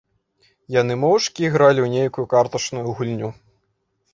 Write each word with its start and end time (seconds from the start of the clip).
Яны 0.75 0.93
моўчкі 1.03 1.45
ігралі 1.49 1.81
ў 1.83 1.89
нейкую 1.99 2.25
картачную 2.33 2.87
гульню. 2.97 3.29